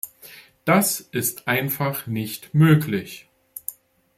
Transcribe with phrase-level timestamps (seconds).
[0.65, 3.29] Das ist einfach nicht möglich.